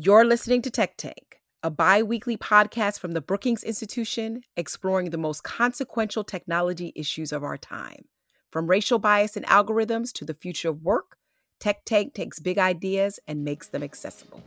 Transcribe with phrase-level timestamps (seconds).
[0.00, 5.18] You're listening to Tech Tank, a bi weekly podcast from the Brookings Institution exploring the
[5.18, 8.04] most consequential technology issues of our time.
[8.52, 11.16] From racial bias and algorithms to the future of work,
[11.58, 14.40] Tech Tank takes big ideas and makes them accessible.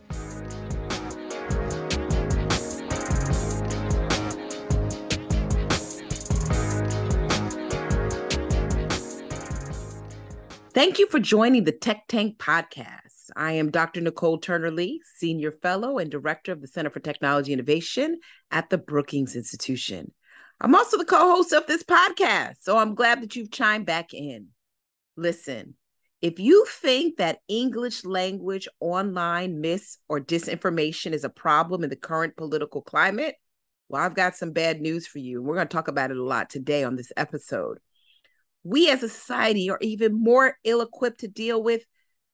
[10.72, 13.11] Thank you for joining the Tech Tank podcast.
[13.36, 14.00] I am Dr.
[14.00, 18.18] Nicole Turner Lee, Senior Fellow and Director of the Center for Technology Innovation
[18.50, 20.12] at the Brookings Institution.
[20.60, 24.14] I'm also the co host of this podcast, so I'm glad that you've chimed back
[24.14, 24.48] in.
[25.16, 25.74] Listen,
[26.20, 31.96] if you think that English language online mis or disinformation is a problem in the
[31.96, 33.34] current political climate,
[33.88, 35.42] well, I've got some bad news for you.
[35.42, 37.78] We're going to talk about it a lot today on this episode.
[38.62, 41.82] We as a society are even more ill equipped to deal with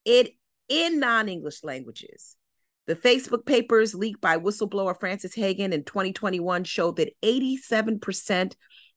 [0.05, 0.33] it
[0.69, 2.37] in non English languages.
[2.87, 8.55] The Facebook papers leaked by whistleblower Frances Haugen in 2021 showed that 87%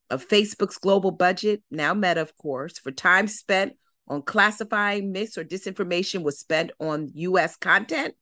[0.09, 3.73] of Facebook's global budget, now Meta, of course, for time spent
[4.07, 8.13] on classifying mis or disinformation was spent on US content.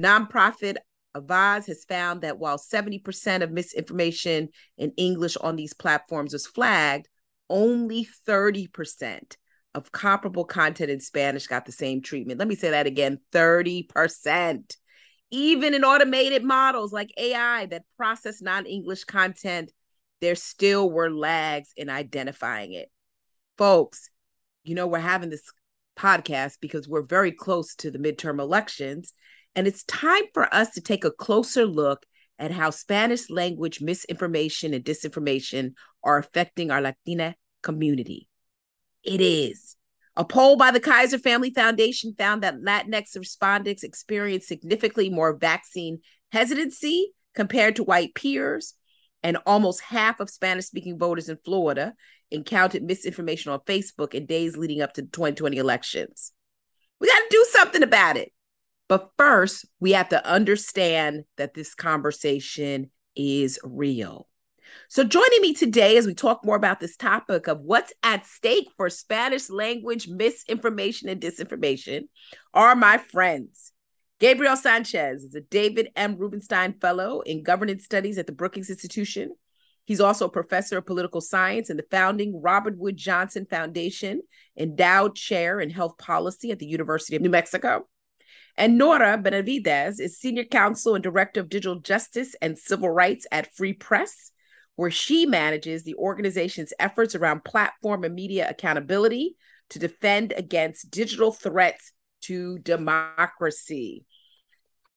[0.00, 0.76] Nonprofit
[1.16, 7.08] Avaaz has found that while 70% of misinformation in English on these platforms was flagged,
[7.48, 9.36] only 30%
[9.76, 12.38] of comparable content in Spanish got the same treatment.
[12.38, 14.76] Let me say that again 30%.
[15.30, 19.70] Even in automated models like AI that process non English content,
[20.22, 22.90] there still were lags in identifying it.
[23.58, 24.08] Folks,
[24.64, 25.52] you know, we're having this
[25.98, 29.12] podcast because we're very close to the midterm elections.
[29.54, 32.06] And it's time for us to take a closer look
[32.38, 38.28] at how Spanish language misinformation and disinformation are affecting our Latina community.
[39.06, 39.76] It is.
[40.16, 46.00] A poll by the Kaiser Family Foundation found that Latinx respondents experienced significantly more vaccine
[46.32, 48.74] hesitancy compared to white peers,
[49.22, 51.94] and almost half of Spanish speaking voters in Florida
[52.30, 56.32] encountered misinformation on Facebook in days leading up to the 2020 elections.
[56.98, 58.32] We got to do something about it.
[58.88, 64.28] But first, we have to understand that this conversation is real.
[64.88, 68.68] So, joining me today as we talk more about this topic of what's at stake
[68.76, 72.08] for Spanish language misinformation and disinformation
[72.54, 73.72] are my friends.
[74.18, 76.16] Gabriel Sanchez is a David M.
[76.16, 79.34] Rubenstein Fellow in Governance Studies at the Brookings Institution.
[79.84, 84.22] He's also a professor of political science and the founding Robert Wood Johnson Foundation
[84.58, 87.86] Endowed Chair in Health Policy at the University of New Mexico.
[88.56, 93.54] And Nora Benavidez is Senior Counsel and Director of Digital Justice and Civil Rights at
[93.54, 94.32] Free Press
[94.76, 99.36] where she manages the organization's efforts around platform and media accountability
[99.70, 101.92] to defend against digital threats
[102.22, 104.04] to democracy.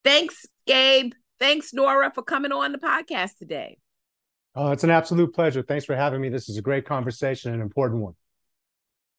[0.04, 1.12] Thanks, Gabe.
[1.38, 3.78] Thanks, Nora, for coming on the podcast today.
[4.54, 5.62] Oh, it's an absolute pleasure.
[5.62, 6.28] Thanks for having me.
[6.28, 8.14] This is a great conversation, an important one.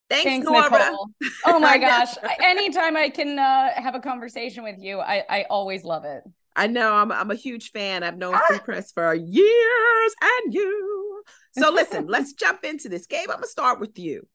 [0.10, 0.70] Thanks, Thanks Nora.
[0.70, 1.10] Nicole.
[1.46, 2.16] Oh my gosh.
[2.44, 6.24] Anytime I can uh, have a conversation with you, I, I always love it.
[6.56, 8.04] I know I'm I'm a huge fan.
[8.04, 8.42] I've known ah.
[8.48, 11.24] Free Press for years and you.
[11.58, 13.08] So listen, let's jump into this.
[13.08, 14.28] Gabe, I'm gonna start with you.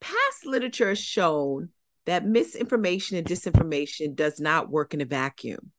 [0.00, 1.70] Past literature has shown
[2.06, 5.72] that misinformation and disinformation does not work in a vacuum,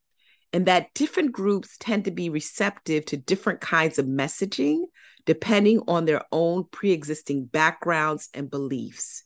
[0.51, 4.83] and that different groups tend to be receptive to different kinds of messaging
[5.25, 9.23] depending on their own pre-existing backgrounds and beliefs.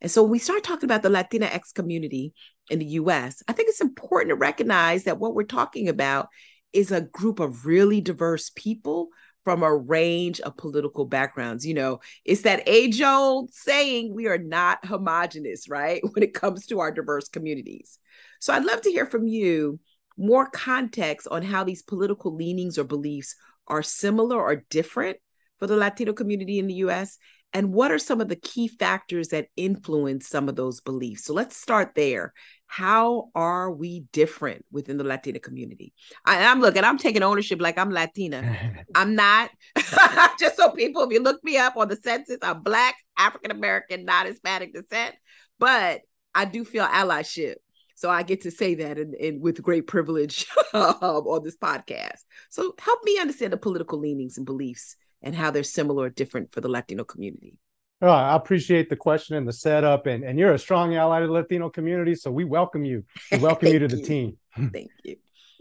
[0.00, 2.34] And so when we start talking about the Latinx community,
[2.70, 6.28] in the US, I think it's important to recognize that what we're talking about
[6.72, 9.08] is a group of really diverse people
[9.44, 11.64] from a range of political backgrounds.
[11.64, 16.02] You know, it's that age old saying we are not homogenous, right?
[16.12, 17.98] When it comes to our diverse communities.
[18.40, 19.78] So I'd love to hear from you
[20.18, 23.36] more context on how these political leanings or beliefs
[23.68, 25.18] are similar or different
[25.58, 27.18] for the Latino community in the US
[27.56, 31.24] and what are some of the key factors that influence some of those beliefs?
[31.24, 32.34] So let's start there.
[32.66, 35.94] How are we different within the Latina community?
[36.26, 38.84] I, am looking, I'm taking ownership like I'm Latina.
[38.94, 39.48] I'm not.
[40.38, 44.04] Just so people, if you look me up on the census, I'm Black, African American,
[44.04, 45.14] not Hispanic descent,
[45.58, 46.02] but
[46.34, 47.54] I do feel allyship.
[47.94, 52.20] So I get to say that and, and with great privilege um, on this podcast.
[52.50, 56.52] So help me understand the political leanings and beliefs and how they're similar or different
[56.52, 57.58] for the Latino community?
[58.02, 61.26] Oh, I appreciate the question and the setup, and, and you're a strong ally to
[61.26, 63.04] the Latino community, so we welcome you.
[63.32, 64.04] We welcome you to the you.
[64.04, 64.36] team.
[64.72, 65.16] Thank you.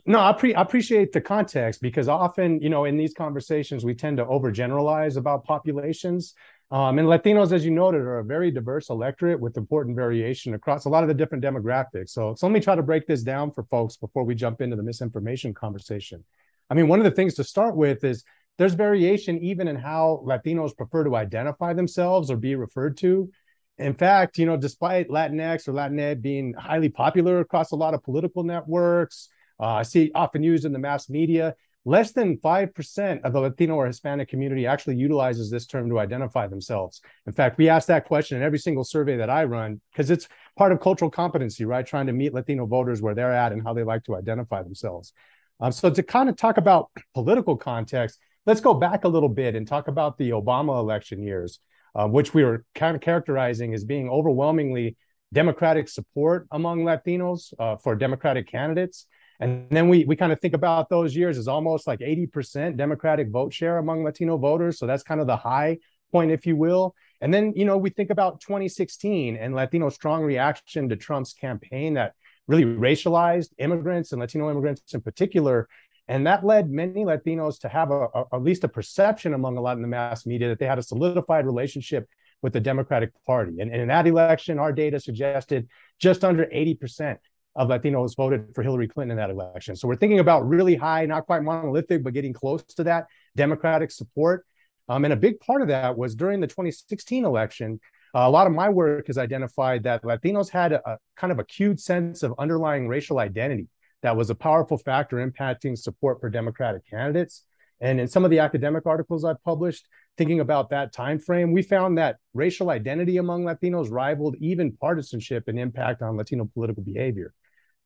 [0.06, 3.96] No, I, pre- I appreciate the context because often, you know, in these conversations, we
[3.96, 6.36] tend to overgeneralize about populations.
[6.70, 10.86] Um, and Latinos, as you noted, are a very diverse electorate with important variation across
[10.86, 12.10] a lot of the different demographics.
[12.10, 14.76] So, so let me try to break this down for folks before we jump into
[14.76, 16.24] the misinformation conversation.
[16.70, 18.24] I mean, one of the things to start with is
[18.58, 23.30] there's variation even in how Latinos prefer to identify themselves or be referred to.
[23.78, 28.04] In fact, you know, despite Latinx or Latinx being highly popular across a lot of
[28.04, 29.30] political networks,
[29.60, 33.76] uh, I see often used in the mass media, less than 5% of the Latino
[33.76, 37.02] or Hispanic community actually utilizes this term to identify themselves.
[37.28, 40.28] In fact, we ask that question in every single survey that I run because it's
[40.58, 41.86] part of cultural competency, right?
[41.86, 45.14] Trying to meet Latino voters where they're at and how they like to identify themselves.
[45.60, 49.56] Um, so, to kind of talk about political context, let's go back a little bit
[49.56, 51.60] and talk about the Obama election years,
[51.96, 54.98] uh, which we were kind of characterizing as being overwhelmingly
[55.34, 59.08] Democratic support among Latinos uh, for Democratic candidates.
[59.40, 63.30] And then we we kind of think about those years as almost like 80% Democratic
[63.30, 64.80] vote share among Latino voters.
[64.80, 65.80] So that's kind of the high
[66.12, 66.96] point, if you will.
[67.20, 71.96] And then, you know, we think about 2016 and Latino strong reaction to Trump's campaign
[71.96, 72.14] that
[72.48, 75.68] really racialized immigrants and Latino immigrants in particular.
[76.08, 79.62] And that led many Latinos to have a, a, at least a perception among a
[79.62, 82.08] lot in the mass media that they had a solidified relationship
[82.42, 83.60] with the Democratic Party.
[83.60, 85.68] And, and in that election, our data suggested
[86.00, 87.18] just under 80%
[87.56, 89.76] of Latinos voted for Hillary Clinton in that election.
[89.76, 93.06] So we're thinking about really high, not quite monolithic, but getting close to that
[93.36, 94.46] Democratic support.
[94.88, 97.80] Um, and a big part of that was during the 2016 election.
[98.14, 101.40] Uh, a lot of my work has identified that Latinos had a, a kind of
[101.40, 103.68] acute sense of underlying racial identity
[104.06, 107.44] that was a powerful factor impacting support for Democratic candidates.
[107.82, 111.64] And in some of the academic articles I've published, thinking about that time frame, we
[111.64, 117.34] found that racial identity among Latinos rivaled even partisanship and impact on Latino political behavior.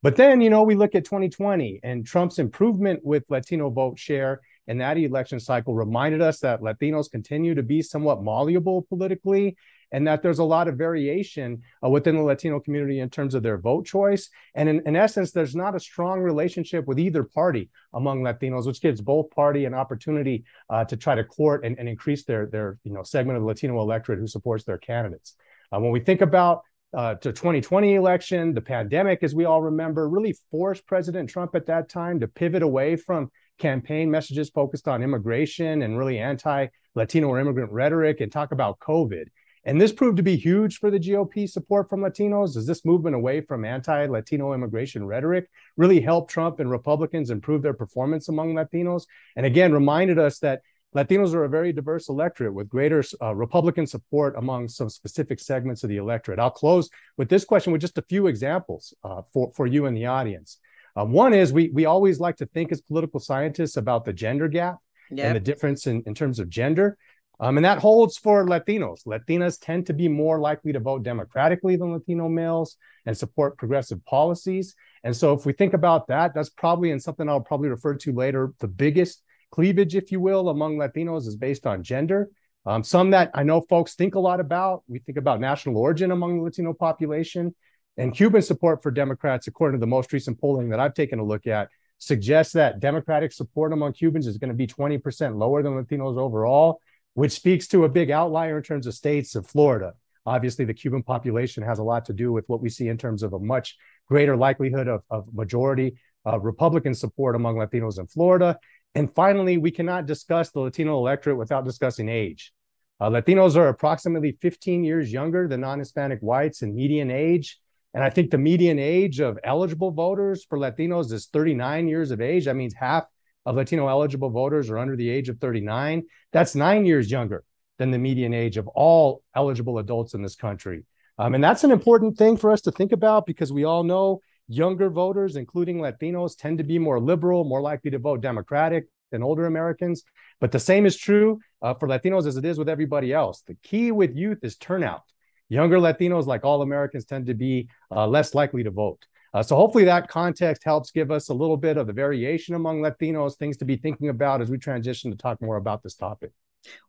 [0.03, 4.41] But then, you know, we look at 2020 and Trump's improvement with Latino vote share
[4.67, 9.55] in that election cycle reminded us that Latinos continue to be somewhat malleable politically
[9.91, 13.43] and that there's a lot of variation uh, within the Latino community in terms of
[13.43, 14.29] their vote choice.
[14.55, 18.81] And in, in, essence, there's not a strong relationship with either party among Latinos, which
[18.81, 22.77] gives both party an opportunity uh, to try to court and, and, increase their, their
[22.83, 25.35] you know, segment of the Latino electorate who supports their candidates.
[25.71, 26.61] Uh, when we think about
[26.95, 31.67] uh, to 2020 election, the pandemic, as we all remember, really forced President Trump at
[31.67, 37.39] that time to pivot away from campaign messages focused on immigration and really anti-Latino or
[37.39, 39.25] immigrant rhetoric and talk about COVID.
[39.65, 43.15] And this proved to be huge for the GOP support from Latinos as this movement
[43.15, 49.03] away from anti-Latino immigration rhetoric really helped Trump and Republicans improve their performance among Latinos.
[49.35, 50.61] And again, reminded us that
[50.95, 55.83] Latinos are a very diverse electorate with greater uh, Republican support among some specific segments
[55.83, 56.39] of the electorate.
[56.39, 59.93] I'll close with this question with just a few examples uh, for, for you in
[59.93, 60.57] the audience.
[60.95, 64.47] Uh, one is we, we always like to think as political scientists about the gender
[64.47, 64.77] gap
[65.11, 65.27] yep.
[65.27, 66.97] and the difference in, in terms of gender.
[67.39, 69.05] Um, and that holds for Latinos.
[69.05, 72.75] Latinas tend to be more likely to vote democratically than Latino males
[73.05, 74.75] and support progressive policies.
[75.03, 78.13] And so, if we think about that, that's probably, and something I'll probably refer to
[78.13, 82.29] later, the biggest cleavage, if you will, among Latinos is based on gender.
[82.65, 84.83] Um, some that I know folks think a lot about.
[84.87, 87.55] We think about national origin among the Latino population.
[87.97, 91.23] And Cuban support for Democrats, according to the most recent polling that I've taken a
[91.23, 95.73] look at, suggests that Democratic support among Cubans is going to be 20% lower than
[95.73, 96.79] Latinos overall,
[97.13, 99.93] which speaks to a big outlier in terms of states of Florida.
[100.25, 103.23] Obviously, the Cuban population has a lot to do with what we see in terms
[103.23, 103.75] of a much
[104.07, 108.57] greater likelihood of, of majority uh, Republican support among Latinos in Florida.
[108.95, 112.53] And finally, we cannot discuss the Latino electorate without discussing age.
[112.99, 117.59] Uh, Latinos are approximately 15 years younger than non Hispanic whites in median age.
[117.93, 122.21] And I think the median age of eligible voters for Latinos is 39 years of
[122.21, 122.45] age.
[122.45, 123.05] That means half
[123.49, 126.03] of Latino eligible voters are under the age of 39.
[126.31, 127.43] That's nine years younger
[127.77, 130.85] than the median age of all eligible adults in this country.
[131.17, 134.21] Um, and that's an important thing for us to think about because we all know
[134.51, 139.21] Younger voters, including Latinos, tend to be more liberal, more likely to vote Democratic than
[139.21, 140.03] older Americans.
[140.41, 143.43] But the same is true uh, for Latinos as it is with everybody else.
[143.45, 145.03] The key with youth is turnout.
[145.49, 149.05] Younger Latinos, like all Americans, tend to be uh, less likely to vote.
[149.33, 152.81] Uh, so hopefully that context helps give us a little bit of the variation among
[152.81, 156.31] Latinos, things to be thinking about as we transition to talk more about this topic.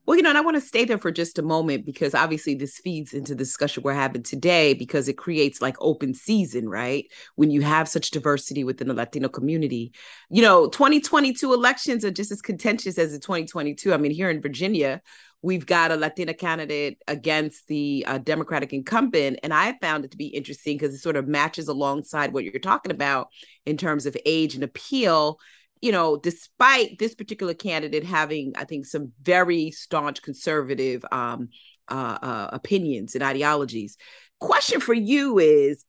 [0.04, 2.54] Well, you know, and I want to stay there for just a moment because obviously
[2.54, 7.04] this feeds into the discussion we're having today because it creates like open season, right?
[7.36, 9.92] When you have such diversity within the Latino community.
[10.28, 13.94] You know, 2022 elections are just as contentious as the 2022.
[13.94, 15.00] I mean, here in Virginia,
[15.42, 19.38] we've got a Latina candidate against the uh, Democratic incumbent.
[19.42, 22.58] And I found it to be interesting because it sort of matches alongside what you're
[22.58, 23.28] talking about
[23.64, 25.38] in terms of age and appeal
[25.80, 31.48] you know, despite this particular candidate having, I think, some very staunch conservative um,
[31.88, 33.96] uh, uh, opinions and ideologies.
[34.40, 35.84] Question for you is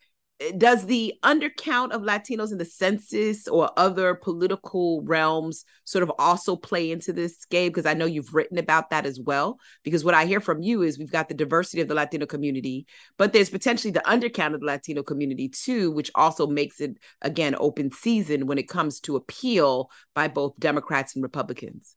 [0.57, 6.55] does the undercount of Latinos in the census or other political realms sort of also
[6.55, 7.69] play into this game?
[7.69, 9.59] Because I know you've written about that as well.
[9.83, 12.87] Because what I hear from you is we've got the diversity of the Latino community,
[13.17, 17.55] but there's potentially the undercount of the Latino community too, which also makes it, again,
[17.57, 21.95] open season when it comes to appeal by both Democrats and Republicans.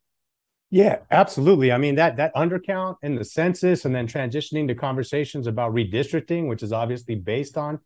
[0.70, 1.70] Yeah, absolutely.
[1.70, 6.48] I mean that that undercount in the census and then transitioning to conversations about redistricting,
[6.48, 7.78] which is obviously based on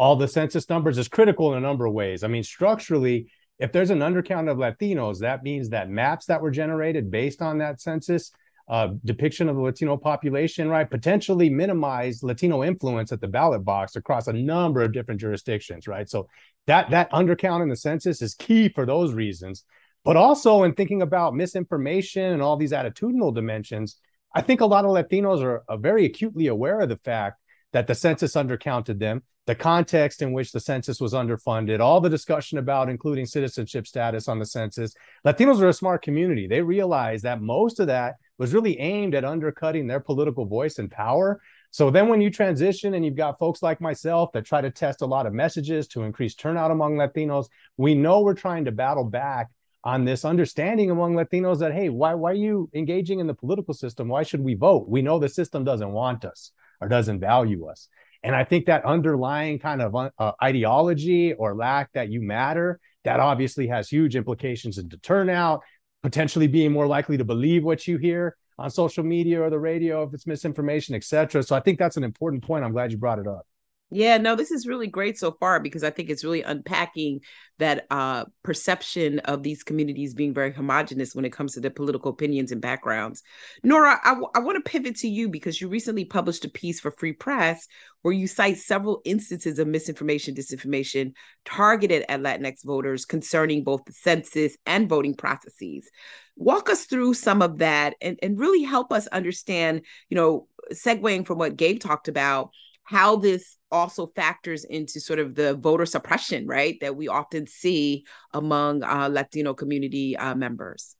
[0.00, 2.24] all the census numbers is critical in a number of ways.
[2.24, 6.50] I mean, structurally, if there's an undercount of Latinos, that means that maps that were
[6.50, 8.32] generated based on that census
[8.66, 13.94] uh, depiction of the Latino population, right, potentially minimize Latino influence at the ballot box
[13.94, 16.08] across a number of different jurisdictions, right?
[16.08, 16.28] So
[16.66, 19.64] that that undercount in the census is key for those reasons.
[20.02, 23.98] But also in thinking about misinformation and all these attitudinal dimensions,
[24.34, 27.38] I think a lot of Latinos are, are very acutely aware of the fact
[27.72, 32.08] that the census undercounted them the context in which the census was underfunded, all the
[32.08, 34.94] discussion about including citizenship status on the census.
[35.26, 36.46] Latinos are a smart community.
[36.46, 40.88] They realize that most of that was really aimed at undercutting their political voice and
[40.88, 41.40] power.
[41.72, 45.02] So then when you transition and you've got folks like myself that try to test
[45.02, 47.46] a lot of messages to increase turnout among Latinos,
[47.76, 49.48] we know we're trying to battle back
[49.82, 53.74] on this understanding among Latinos that hey, why why are you engaging in the political
[53.74, 54.06] system?
[54.06, 54.88] Why should we vote?
[54.88, 57.88] We know the system doesn't want us or doesn't value us.
[58.22, 62.78] And I think that underlying kind of uh, uh, ideology or lack that you matter,
[63.04, 65.60] that obviously has huge implications into turnout,
[66.02, 70.02] potentially being more likely to believe what you hear on social media or the radio
[70.02, 71.42] if it's misinformation, et cetera.
[71.42, 72.62] So I think that's an important point.
[72.62, 73.46] I'm glad you brought it up.
[73.92, 77.20] Yeah, no, this is really great so far because I think it's really unpacking
[77.58, 82.12] that uh, perception of these communities being very homogenous when it comes to their political
[82.12, 83.22] opinions and backgrounds.
[83.64, 86.78] Nora, I, w- I want to pivot to you because you recently published a piece
[86.78, 87.66] for Free Press
[88.02, 91.12] where you cite several instances of misinformation, disinformation
[91.44, 95.90] targeted at Latinx voters concerning both the census and voting processes.
[96.36, 101.26] Walk us through some of that and, and really help us understand, you know, segueing
[101.26, 102.50] from what Gabe talked about
[102.84, 108.04] how this also factors into sort of the voter suppression, right, that we often see
[108.32, 110.96] among uh, Latino community uh, members.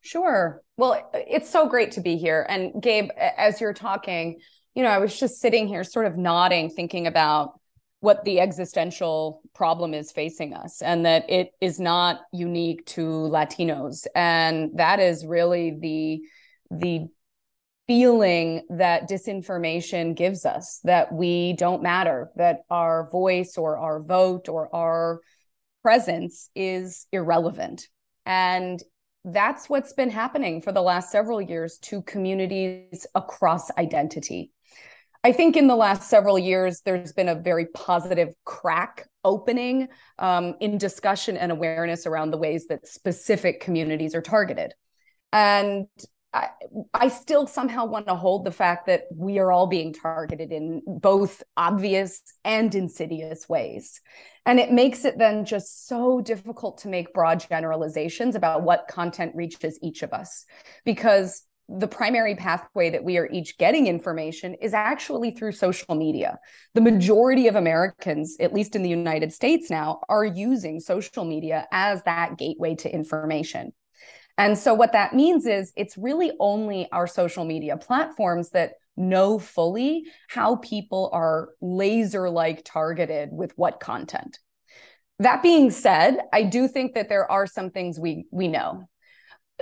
[0.00, 0.62] Sure.
[0.76, 2.46] Well, it's so great to be here.
[2.48, 4.40] And Gabe, as you're talking,
[4.74, 7.60] you know, I was just sitting here sort of nodding, thinking about
[8.00, 14.06] what the existential problem is facing us and that it is not unique to Latinos.
[14.14, 16.20] And that is really the
[16.70, 17.08] the
[17.88, 24.48] feeling that disinformation gives us that we don't matter, that our voice or our vote
[24.48, 25.20] or our
[25.82, 27.88] presence is irrelevant.
[28.26, 28.80] And
[29.24, 34.52] that's what's been happening for the last several years to communities across identity.
[35.24, 40.54] I think in the last several years, there's been a very positive crack opening um,
[40.60, 44.74] in discussion and awareness around the ways that specific communities are targeted.
[45.32, 45.86] And
[46.32, 46.48] I,
[46.92, 50.82] I still somehow want to hold the fact that we are all being targeted in
[50.86, 54.00] both obvious and insidious ways.
[54.44, 59.32] And it makes it then just so difficult to make broad generalizations about what content
[59.34, 60.44] reaches each of us
[60.84, 66.38] because the primary pathway that we are each getting information is actually through social media.
[66.74, 71.66] The majority of Americans, at least in the United States now, are using social media
[71.70, 73.72] as that gateway to information.
[74.38, 79.38] And so, what that means is it's really only our social media platforms that know
[79.38, 84.38] fully how people are laser like targeted with what content.
[85.18, 88.88] That being said, I do think that there are some things we we know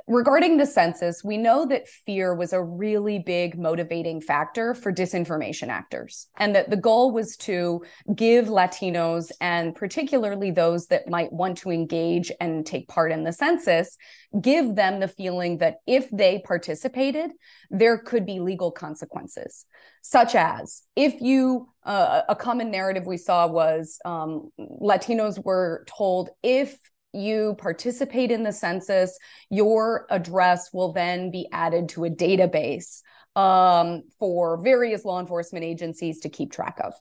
[0.07, 5.69] regarding the census, we know that fear was a really big motivating factor for disinformation
[5.69, 7.85] actors, and that the goal was to
[8.15, 13.33] give Latinos, and particularly those that might want to engage and take part in the
[13.33, 13.97] census,
[14.41, 17.31] give them the feeling that if they participated,
[17.71, 19.65] there could be legal consequences,
[20.03, 26.31] such as if you, uh, a common narrative we saw was um, Latinos were told
[26.43, 26.79] if
[27.17, 29.19] you participate in the census,
[29.51, 33.03] your address will then be added to a database
[33.35, 36.95] um, for various law enforcement agencies to keep track of.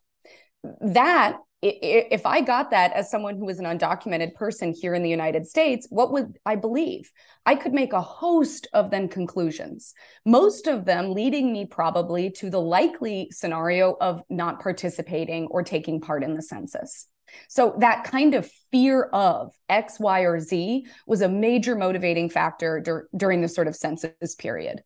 [0.81, 5.09] That if I got that as someone who is an undocumented person here in the
[5.09, 7.11] United States, what would I believe?
[7.45, 9.93] I could make a host of then conclusions,
[10.25, 16.01] most of them leading me probably to the likely scenario of not participating or taking
[16.01, 17.07] part in the census.
[17.49, 22.79] So that kind of fear of X, Y, or Z was a major motivating factor
[22.79, 24.83] dur- during the sort of census period.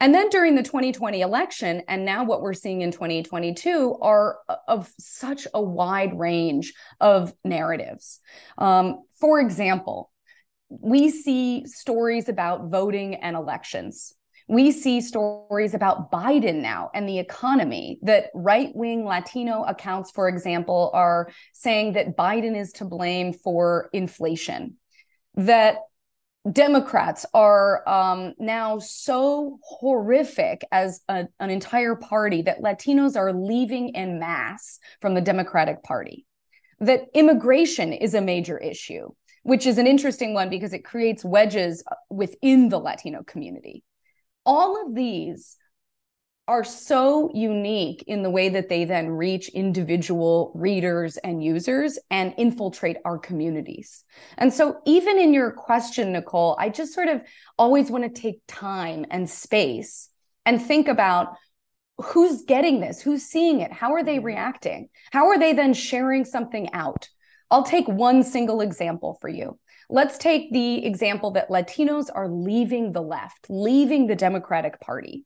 [0.00, 4.90] And then during the 2020 election, and now what we're seeing in 2022 are of
[4.98, 8.20] such a wide range of narratives.
[8.58, 10.12] Um, for example,
[10.68, 14.14] we see stories about voting and elections.
[14.48, 20.26] We see stories about Biden now and the economy that right wing Latino accounts, for
[20.26, 24.76] example, are saying that Biden is to blame for inflation,
[25.34, 25.76] that
[26.50, 33.94] Democrats are um, now so horrific as a, an entire party that Latinos are leaving
[33.94, 36.24] en masse from the Democratic Party,
[36.80, 39.10] that immigration is a major issue,
[39.42, 43.82] which is an interesting one because it creates wedges within the Latino community.
[44.48, 45.58] All of these
[46.48, 52.32] are so unique in the way that they then reach individual readers and users and
[52.38, 54.04] infiltrate our communities.
[54.38, 57.20] And so, even in your question, Nicole, I just sort of
[57.58, 60.08] always want to take time and space
[60.46, 61.34] and think about
[61.98, 64.26] who's getting this, who's seeing it, how are they mm-hmm.
[64.26, 67.10] reacting, how are they then sharing something out.
[67.50, 69.58] I'll take one single example for you.
[69.90, 75.24] Let's take the example that Latinos are leaving the left, leaving the Democratic Party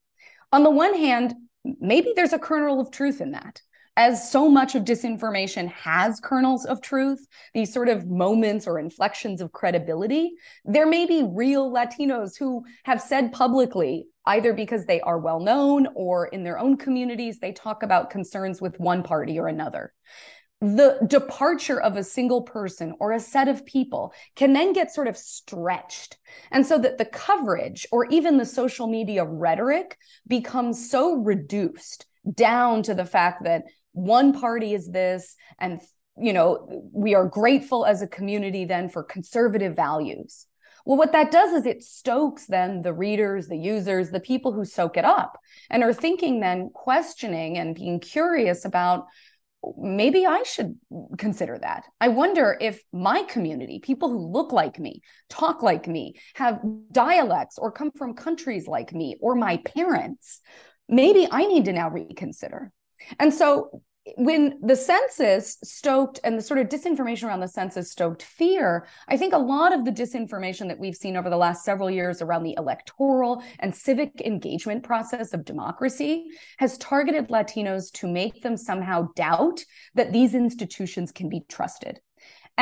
[0.53, 1.35] on the one hand,
[1.81, 3.63] maybe there's a kernel of truth in that.
[3.97, 9.41] As so much of disinformation has kernels of truth, these sort of moments or inflections
[9.41, 10.33] of credibility,
[10.65, 15.89] there may be real Latinos who have said publicly, either because they are well known
[15.95, 19.93] or in their own communities, they talk about concerns with one party or another
[20.63, 25.09] the departure of a single person or a set of people can then get sort
[25.09, 26.19] of stretched.
[26.53, 32.85] And so that the coverage or even the social media rhetoric becomes so reduced down
[32.85, 35.81] to the fact that one party is this and
[36.17, 40.47] you know we are grateful as a community then for conservative values
[40.85, 44.65] well, what that does is it stokes then the readers, the users, the people who
[44.65, 45.39] soak it up
[45.71, 49.07] and are thinking then, questioning and being curious about
[49.79, 50.77] maybe I should
[51.19, 51.85] consider that.
[52.01, 57.59] I wonder if my community, people who look like me, talk like me, have dialects
[57.59, 60.41] or come from countries like me, or my parents,
[60.89, 62.73] maybe I need to now reconsider.
[63.19, 63.83] And so
[64.17, 69.17] when the census stoked and the sort of disinformation around the census stoked fear, I
[69.17, 72.43] think a lot of the disinformation that we've seen over the last several years around
[72.43, 76.27] the electoral and civic engagement process of democracy
[76.59, 82.01] has targeted Latinos to make them somehow doubt that these institutions can be trusted.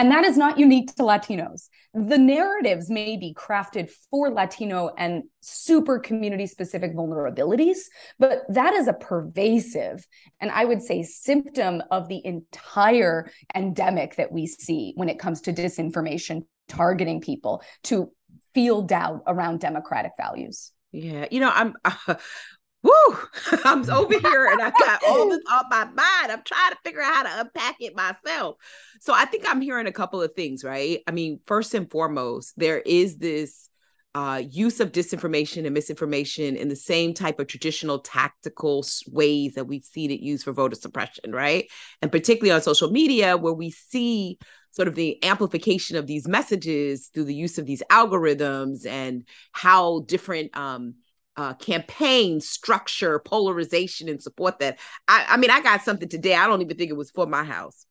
[0.00, 1.68] And that is not unique to Latinos.
[1.92, 7.80] The narratives may be crafted for Latino and super community specific vulnerabilities,
[8.18, 10.06] but that is a pervasive
[10.40, 15.42] and I would say symptom of the entire endemic that we see when it comes
[15.42, 18.10] to disinformation targeting people to
[18.54, 20.72] feel doubt around democratic values.
[20.92, 22.14] Yeah, you know, I'm uh,
[22.82, 23.18] woo,
[23.64, 26.32] I'm over here and I got all this on my mind.
[26.32, 28.56] I'm trying to figure out how to unpack it myself.
[29.00, 31.00] So I think I'm hearing a couple of things, right?
[31.06, 33.68] I mean, first and foremost, there is this
[34.14, 39.66] uh, use of disinformation and misinformation in the same type of traditional tactical ways that
[39.66, 41.66] we've seen it used for voter suppression, right?
[42.02, 44.38] And particularly on social media, where we see
[44.72, 50.00] sort of the amplification of these messages through the use of these algorithms and how
[50.06, 50.94] different um,
[51.36, 54.78] uh, campaign structure, polarization, and support that.
[55.08, 56.34] I, I mean, I got something today.
[56.34, 57.86] I don't even think it was for my house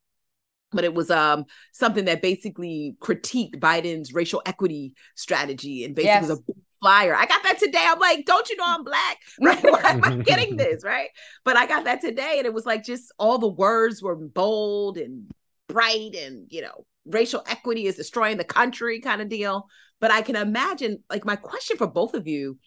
[0.71, 6.29] but it was um something that basically critiqued Biden's racial equity strategy and basically yes.
[6.29, 7.15] was a flyer.
[7.15, 7.85] I got that today.
[7.85, 9.17] I'm like, don't you know I'm black?
[9.41, 9.63] Right?
[9.63, 10.83] Why am I getting this?
[10.83, 11.09] Right.
[11.43, 14.97] But I got that today and it was like just all the words were bold
[14.97, 15.29] and
[15.67, 19.67] bright and you know, racial equity is destroying the country kind of deal.
[19.99, 22.57] But I can imagine like my question for both of you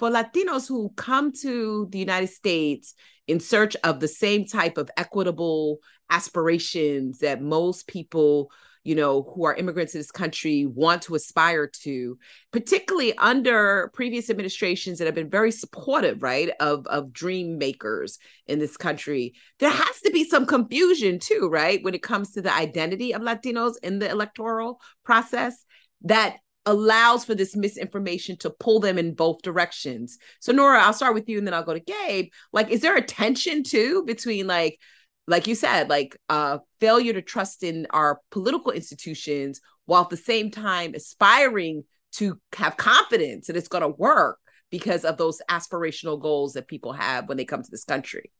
[0.00, 2.94] for Latinos who come to the United States
[3.28, 5.76] in search of the same type of equitable
[6.08, 8.50] aspirations that most people
[8.82, 12.16] you know who are immigrants to this country want to aspire to
[12.50, 18.58] particularly under previous administrations that have been very supportive right of of dream makers in
[18.58, 19.34] this country.
[19.58, 23.20] There has to be some confusion too right when it comes to the identity of
[23.20, 25.62] latinos in the electoral process
[26.04, 30.18] that allows for this misinformation to pull them in both directions.
[30.40, 32.28] So Nora, I'll start with you and then I'll go to Gabe.
[32.52, 34.78] Like is there a tension too between like
[35.26, 40.16] like you said like uh failure to trust in our political institutions while at the
[40.16, 44.38] same time aspiring to have confidence that it's going to work
[44.70, 48.30] because of those aspirational goals that people have when they come to this country?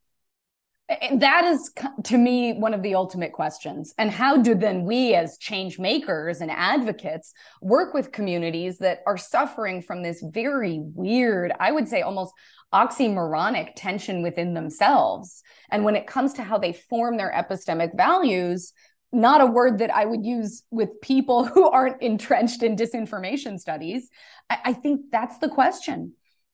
[1.14, 1.72] That is
[2.04, 6.40] to me one of the ultimate questions and how do then we as change makers
[6.40, 12.02] and advocates work with communities that are suffering from this very weird i would say
[12.02, 12.32] almost
[12.74, 18.72] oxymoronic tension within themselves and when it comes to how they form their epistemic values
[19.12, 24.08] not a word that I would use with people who aren't entrenched in disinformation studies.
[24.48, 26.12] I, I, think that's the question.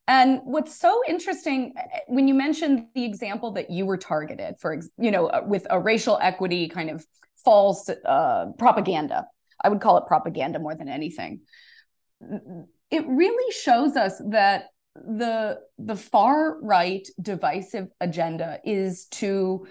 [0.09, 4.57] And what's so interesting eh, eh, when you mentioned the example that you were targeted
[4.61, 7.05] for, you know, uh, with a racial equity kind of
[7.45, 9.27] false uh, propaganda,
[9.63, 11.41] I would call it propaganda more than anything.
[12.91, 19.67] It really shows us that the the far right divisive agenda is to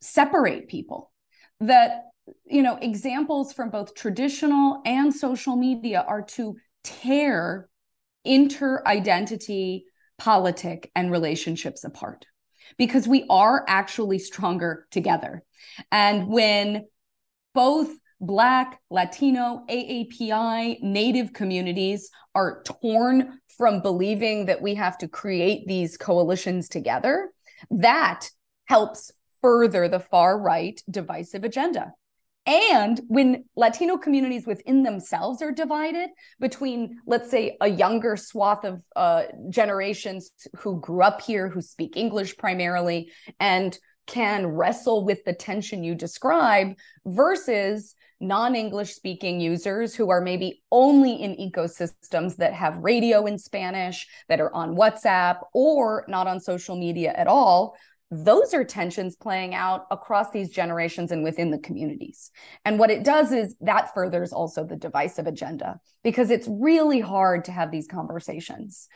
[0.00, 1.12] separate people.
[1.60, 2.06] That
[2.46, 7.68] you know examples from both traditional and social media are to tear
[8.24, 9.84] inter-identity,
[10.18, 12.26] politic, and relationships apart
[12.78, 15.42] because we are actually stronger together.
[15.90, 16.86] And when
[17.54, 25.66] both Black, Latino, AAPI, Native communities are torn from believing that we have to create
[25.66, 27.30] these coalitions together,
[27.70, 28.30] that
[28.66, 29.10] helps
[29.42, 31.92] further the far right divisive agenda.
[32.44, 38.82] And when Latino communities within themselves are divided between, let's say, a younger swath of
[38.96, 45.32] uh, generations who grew up here, who speak English primarily, and can wrestle with the
[45.32, 46.74] tension you describe,
[47.06, 53.38] versus non English speaking users who are maybe only in ecosystems that have radio in
[53.38, 57.76] Spanish, that are on WhatsApp, or not on social media at all,
[58.14, 62.30] those are tensions playing out across these generations and within the communities.
[62.66, 67.46] And what it does is that furthers also the divisive agenda because it's really hard
[67.46, 68.86] to have these conversations.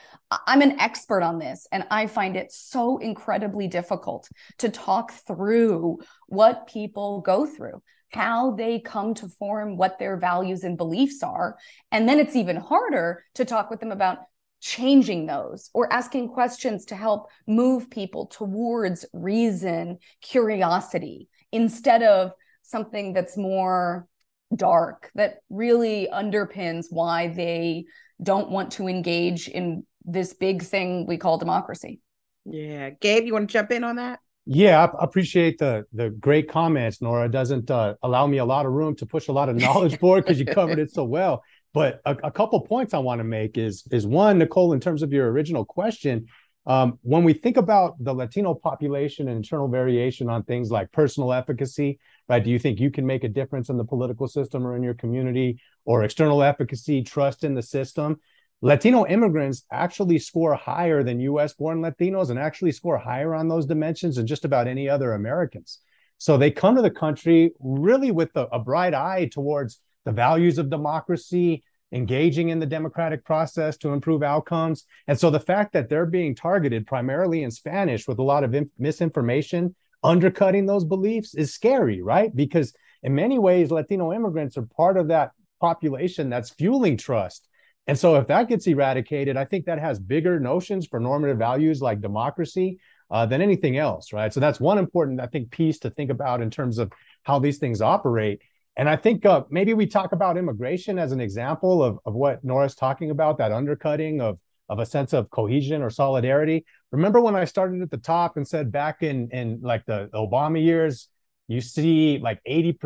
[0.47, 6.01] I'm an expert on this, and I find it so incredibly difficult to talk through
[6.27, 7.81] what people go through.
[8.13, 11.57] How they come to form what their values and beliefs are.
[11.91, 14.19] And then it's even harder to talk with them about
[14.67, 23.13] changing those or asking questions to help move people towards reason, curiosity, instead of something
[23.13, 24.09] that's more
[24.55, 27.85] dark, that really underpins why they
[28.21, 32.01] don't want to engage in this big thing we call democracy.
[32.45, 32.91] Yeah.
[32.91, 34.19] Gabe, you want to jump in on that?
[34.49, 37.27] Yeah, I appreciate the the great comments, Nora.
[37.27, 39.99] It doesn't uh, allow me a lot of room to push a lot of knowledge
[39.99, 41.43] forward because you covered it so well.
[41.77, 45.03] But a, a couple points I want to make is is one, Nicole, in terms
[45.03, 46.25] of your original question,
[46.65, 51.35] um, when we think about the Latino population and internal variation on things like personal
[51.35, 51.99] efficacy,
[52.31, 52.43] right?
[52.43, 54.95] Do you think you can make a difference in the political system or in your
[54.95, 58.21] community, or external efficacy, trust in the system?
[58.63, 63.67] Latino immigrants actually score higher than US born Latinos and actually score higher on those
[63.67, 65.81] dimensions than just about any other Americans.
[66.17, 70.57] So they come to the country really with a, a bright eye towards the values
[70.57, 74.85] of democracy, engaging in the democratic process to improve outcomes.
[75.07, 78.55] And so the fact that they're being targeted primarily in Spanish with a lot of
[78.55, 82.35] inf- misinformation, undercutting those beliefs is scary, right?
[82.35, 87.49] Because in many ways, Latino immigrants are part of that population that's fueling trust.
[87.87, 91.81] And so if that gets eradicated, I think that has bigger notions for normative values
[91.81, 92.79] like democracy
[93.11, 94.33] uh, than anything else, right?
[94.33, 96.93] So that's one important, I think, piece to think about in terms of
[97.23, 98.43] how these things operate.
[98.77, 102.45] And I think uh, maybe we talk about immigration as an example of, of what
[102.45, 106.67] Nora's talking about, that undercutting of, of a sense of cohesion or solidarity.
[106.93, 110.63] Remember when I started at the top and said back in, in like the Obama
[110.63, 111.09] years,
[111.49, 112.77] you see like 80%,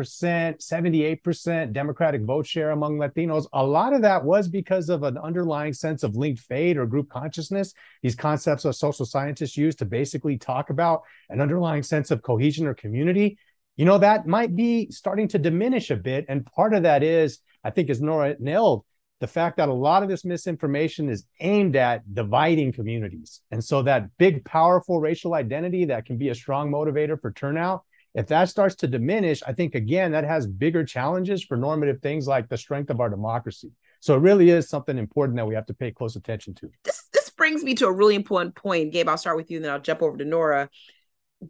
[0.63, 3.47] 78% Democratic vote share among Latinos.
[3.53, 7.09] A lot of that was because of an underlying sense of linked fate or group
[7.09, 7.73] consciousness.
[8.03, 12.67] These concepts that social scientists use to basically talk about an underlying sense of cohesion
[12.67, 13.39] or community
[13.81, 16.25] you know, that might be starting to diminish a bit.
[16.29, 18.85] And part of that is, I think, as Nora nailed,
[19.19, 23.41] the fact that a lot of this misinformation is aimed at dividing communities.
[23.49, 27.81] And so that big, powerful racial identity that can be a strong motivator for turnout,
[28.13, 32.27] if that starts to diminish, I think, again, that has bigger challenges for normative things
[32.27, 33.71] like the strength of our democracy.
[33.99, 36.69] So it really is something important that we have to pay close attention to.
[36.83, 38.91] This, this brings me to a really important point.
[38.91, 40.69] Gabe, I'll start with you and then I'll jump over to Nora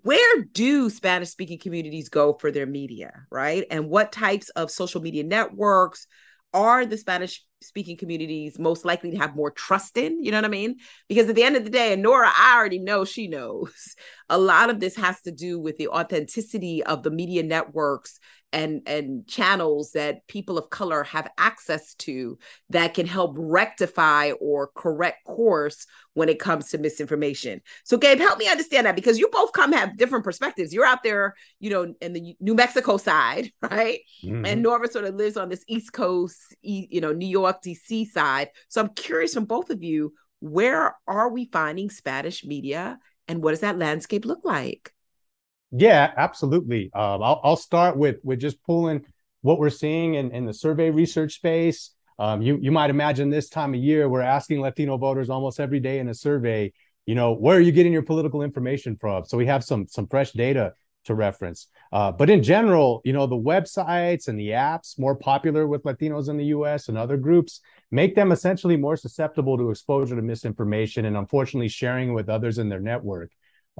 [0.03, 3.65] where do Spanish speaking communities go for their media, right?
[3.69, 6.07] And what types of social media networks
[6.53, 10.23] are the Spanish speaking communities most likely to have more trust in?
[10.23, 10.77] You know what I mean?
[11.09, 13.95] Because at the end of the day, and Nora, I already know she knows,
[14.29, 18.17] a lot of this has to do with the authenticity of the media networks
[18.53, 22.37] and and channels that people of color have access to
[22.69, 27.61] that can help rectify or correct course when it comes to misinformation.
[27.83, 30.73] So Gabe, help me understand that because you both come have different perspectives.
[30.73, 33.99] You're out there, you know, in the New Mexico side, right?
[34.23, 34.45] Mm-hmm.
[34.45, 38.49] And Nora sort of lives on this East Coast, you know, New York, DC side.
[38.67, 43.51] So I'm curious from both of you, where are we finding Spanish media and what
[43.51, 44.91] does that landscape look like?
[45.71, 46.91] Yeah, absolutely.
[46.93, 49.05] Um, I'll, I'll start with with just pulling
[49.41, 51.91] what we're seeing in, in the survey research space.
[52.19, 55.79] Um, you you might imagine this time of year we're asking Latino voters almost every
[55.79, 56.73] day in a survey,
[57.05, 59.25] you know, where are you getting your political information from?
[59.25, 60.73] So we have some some fresh data
[61.05, 61.67] to reference.
[61.91, 66.29] Uh, but in general, you know, the websites and the apps more popular with Latinos
[66.29, 66.89] in the U.S.
[66.89, 72.13] and other groups make them essentially more susceptible to exposure to misinformation and unfortunately sharing
[72.13, 73.31] with others in their network.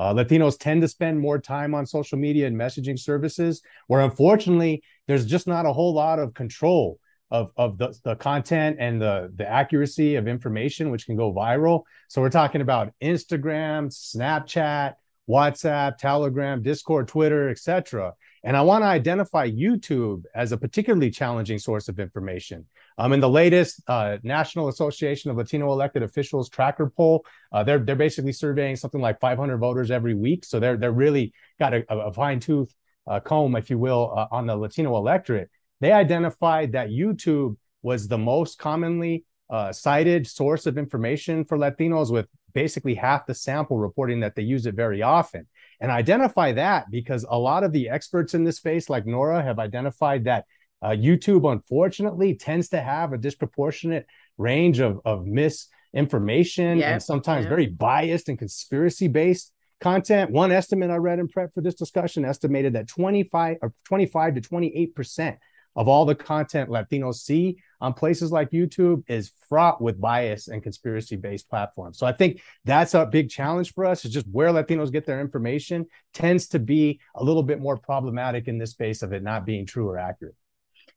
[0.02, 4.82] Uh, Latinos tend to spend more time on social media and messaging services, where unfortunately
[5.08, 6.98] there's just not a whole lot of control
[7.30, 11.84] of, of the, the content and the, the accuracy of information, which can go viral.
[12.08, 14.96] So we're talking about Instagram, Snapchat,
[15.30, 18.14] WhatsApp, Telegram, Discord, Twitter, etc.
[18.44, 22.66] And I want to identify YouTube as a particularly challenging source of information.
[22.98, 27.80] Um, in the latest uh, National Association of Latino Elected Officials tracker poll, uh, they're
[27.80, 30.44] they're basically surveying something like 500 voters every week.
[30.44, 32.74] So they're they're really got a, a fine tooth
[33.08, 35.50] uh, comb, if you will, uh, on the Latino electorate.
[35.80, 42.12] They identified that YouTube was the most commonly uh, cited source of information for Latinos,
[42.12, 45.48] with basically half the sample reporting that they use it very often.
[45.80, 49.60] And identify that because a lot of the experts in this space, like Nora, have
[49.60, 50.46] identified that
[50.82, 54.06] uh, YouTube, unfortunately, tends to have a disproportionate
[54.38, 56.94] range of, of misinformation yep.
[56.94, 57.50] and sometimes yep.
[57.50, 60.32] very biased and conspiracy based content.
[60.32, 64.42] One estimate I read in prep for this discussion estimated that 25 or 25 to
[64.42, 65.38] 28 percent
[65.76, 70.64] of all the content Latinos see on places like YouTube is fraught with bias and
[70.64, 71.98] conspiracy based platforms.
[71.98, 75.20] So I think that's a big challenge for us is just where Latinos get their
[75.20, 79.46] information tends to be a little bit more problematic in this space of it not
[79.46, 80.36] being true or accurate.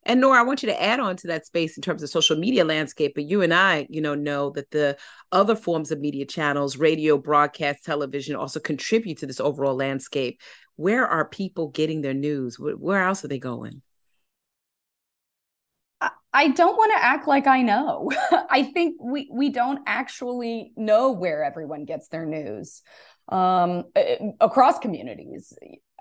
[0.07, 2.37] And Nora, I want you to add on to that space in terms of social
[2.37, 3.12] media landscape.
[3.14, 4.99] But you and I, you know, know that the
[5.33, 10.40] other forms of media channels, radio, broadcast, television, also contribute to this overall landscape.
[10.77, 12.59] Where are people getting their news?
[12.59, 13.81] Where else are they going?
[16.35, 18.11] I don't want to act like I know.
[18.51, 22.83] I think we we don't actually know where everyone gets their news
[23.29, 23.85] um,
[24.40, 25.53] across communities.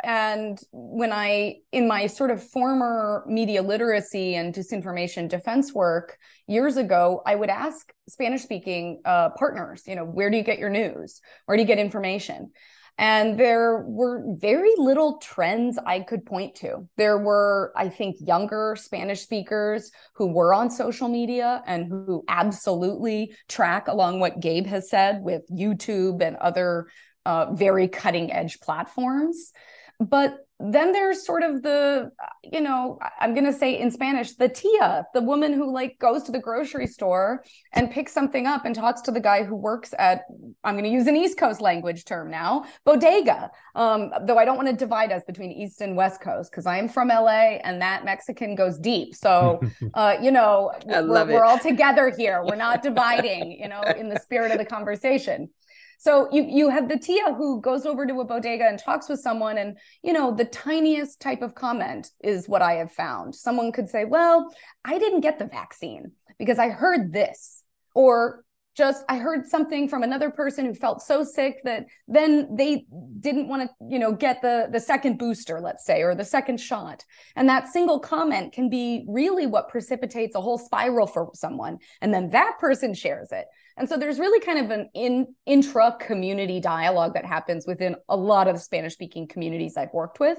[0.03, 6.75] And when I, in my sort of former media literacy and disinformation defense work years
[6.75, 10.69] ago, I would ask Spanish speaking uh, partners, you know, where do you get your
[10.69, 11.21] news?
[11.45, 12.51] Where do you get information?
[12.97, 16.87] And there were very little trends I could point to.
[16.95, 23.35] There were, I think, younger Spanish speakers who were on social media and who absolutely
[23.49, 26.87] track along what Gabe has said with YouTube and other
[27.25, 29.51] uh, very cutting edge platforms.
[29.99, 30.37] But
[30.71, 32.09] then there's sort of the
[32.43, 36.23] you know i'm going to say in spanish the tia the woman who like goes
[36.23, 39.93] to the grocery store and picks something up and talks to the guy who works
[39.99, 40.21] at
[40.63, 43.51] i'm going to use an east coast language term now bodega.
[43.75, 46.77] Um, though i don't want to divide us between east and west coast because i
[46.77, 49.15] am from la and that mexican goes deep.
[49.15, 49.61] So
[49.93, 52.43] uh, you know we're, we're all together here.
[52.43, 55.49] We're not dividing you know in the spirit of the conversation
[56.03, 59.21] so you you have the tia who goes over to a bodega and talks with
[59.21, 63.33] someone, and you know the tiniest type of comment is what I have found.
[63.33, 67.63] Someone could say, "Well, I didn't get the vaccine because I heard this,"
[67.95, 68.43] or
[68.75, 72.85] just I heard something from another person who felt so sick that then they
[73.19, 76.59] didn't want to, you know, get the the second booster, let's say, or the second
[76.59, 77.03] shot.
[77.35, 81.77] And that single comment can be really what precipitates a whole spiral for someone.
[82.01, 83.45] And then that person shares it.
[83.77, 88.15] And so there's really kind of an in, intra community dialogue that happens within a
[88.15, 90.37] lot of Spanish speaking communities I've worked with.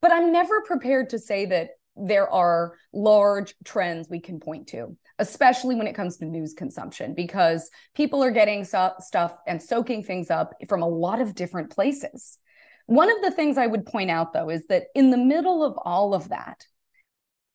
[0.00, 4.96] But I'm never prepared to say that there are large trends we can point to,
[5.18, 10.30] especially when it comes to news consumption, because people are getting stuff and soaking things
[10.30, 12.38] up from a lot of different places.
[12.86, 15.78] One of the things I would point out, though, is that in the middle of
[15.84, 16.64] all of that,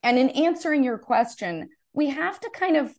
[0.03, 2.93] and in answering your question, we have to kind of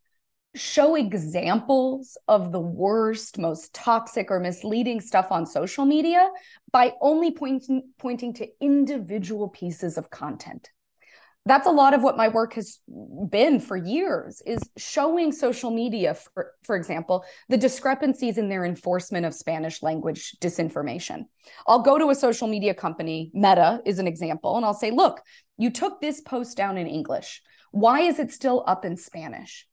[0.55, 6.29] show examples of the worst, most toxic or misleading stuff on social media
[6.73, 10.71] by only pointing, pointing to individual pieces of content.
[11.49, 12.79] That's a lot of what my work has
[13.31, 19.27] been for years is showing social media for, for example the discrepancies in their enforcement
[19.27, 21.25] of spanish language disinformation
[21.67, 25.21] i'll go to a social media company meta is an example and i'll say look
[25.57, 29.67] you took this post down in english why is it still up in spanish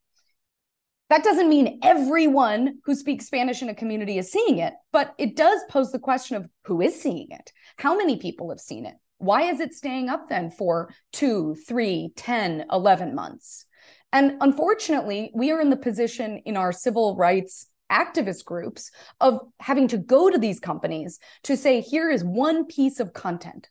[1.09, 5.35] that doesn't mean everyone who speaks Spanish in a community is seeing it, but it
[5.35, 7.51] does pose the question of who is seeing it?
[7.77, 8.95] How many people have seen it?
[9.25, 13.65] Why is it staying up then for two, three, 10, 11 months?
[14.13, 19.87] And unfortunately, we are in the position in our civil rights activist groups of having
[19.89, 23.69] to go to these companies to say, here is one piece of content.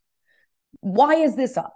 [0.80, 1.74] Why is this up?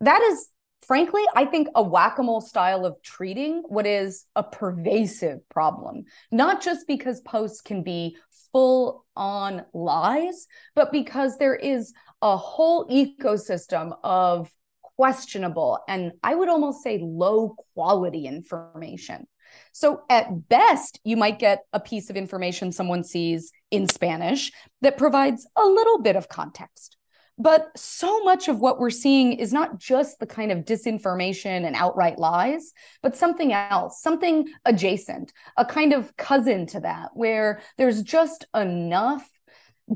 [0.00, 0.48] That is,
[0.86, 6.04] frankly, I think a whack a mole style of treating what is a pervasive problem,
[6.30, 8.16] not just because posts can be
[8.52, 14.50] full on lies, but because there is a whole ecosystem of
[14.96, 19.26] questionable and I would almost say low quality information.
[19.72, 24.98] So, at best, you might get a piece of information someone sees in Spanish that
[24.98, 26.97] provides a little bit of context.
[27.40, 31.76] But so much of what we're seeing is not just the kind of disinformation and
[31.76, 38.02] outright lies, but something else, something adjacent, a kind of cousin to that, where there's
[38.02, 39.28] just enough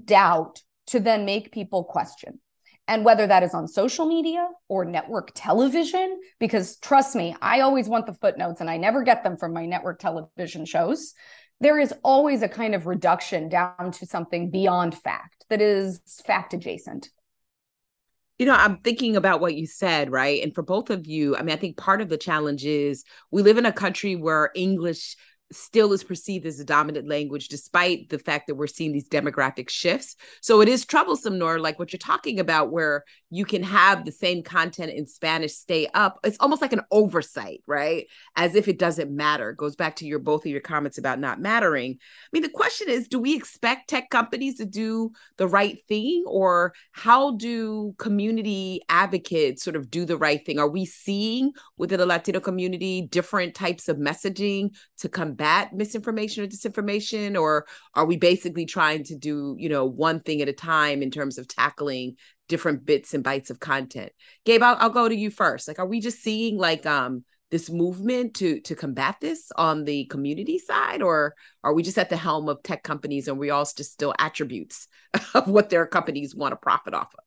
[0.05, 2.39] doubt to then make people question.
[2.87, 7.89] And whether that is on social media or network television, because trust me, I always
[7.89, 11.15] want the footnotes and I never get them from my network television shows.
[11.61, 16.55] There is always a kind of reduction down to something beyond fact that is fact
[16.55, 17.09] adjacent.
[18.38, 20.42] You know, I'm thinking about what you said, right?
[20.42, 23.42] And for both of you, I mean, I think part of the challenge is we
[23.42, 25.16] live in a country where English
[25.55, 29.69] still is perceived as a dominant language despite the fact that we're seeing these demographic
[29.69, 30.17] shifts.
[30.41, 34.12] So it is troublesome Nora like what you're talking about where you can have the
[34.12, 36.19] same content in spanish stay up.
[36.25, 38.07] It's almost like an oversight right?
[38.37, 39.51] As if it doesn't matter.
[39.51, 41.93] It goes back to your both of your comments about not mattering.
[41.93, 46.25] I mean the question is do we expect tech companies to do the right thing
[46.27, 50.59] or how do community advocates sort of do the right thing?
[50.59, 56.45] Are we seeing within the latino community different types of messaging to combat combat misinformation
[56.45, 60.53] or disinformation or are we basically trying to do you know one thing at a
[60.53, 62.17] time in terms of tackling
[62.49, 64.13] different bits and bytes of content?
[64.45, 65.67] Gabe I'll, I'll go to you first.
[65.67, 70.05] Like are we just seeing like um this movement to to combat this on the
[70.07, 73.65] community side or are we just at the helm of tech companies and we all
[73.65, 74.87] just still attributes
[75.35, 77.25] of what their companies want to profit off of?